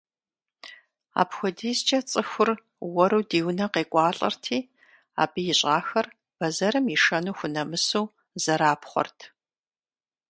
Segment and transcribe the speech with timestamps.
[1.21, 2.49] АпхуэдизкӀэ цӀыхур
[2.93, 4.59] уэру ди унэ къекӀуалӀэрти,
[5.21, 6.05] абы ищӀахэр,
[6.37, 8.05] бэзэрым ишэну хунэмысу,
[8.43, 9.19] зэрапхъуэрт.